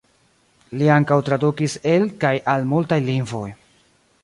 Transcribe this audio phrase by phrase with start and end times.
[0.79, 3.47] Li ankaŭ tradukis el kaj al multaj lingvoj.